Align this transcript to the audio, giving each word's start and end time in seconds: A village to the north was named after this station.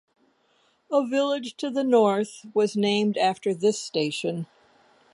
A 0.91 1.05
village 1.05 1.57
to 1.57 1.69
the 1.69 1.83
north 1.83 2.39
was 2.55 2.75
named 2.75 3.17
after 3.17 3.53
this 3.53 3.77
station. 3.79 4.47